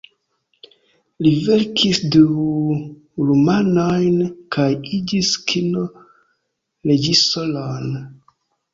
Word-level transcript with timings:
Li 1.25 1.33
verkis 1.47 1.99
du 2.15 2.21
romanojn, 3.29 4.19
kaj 4.57 4.69
iĝis 5.01 5.33
kino-reĝisoron. 5.55 7.99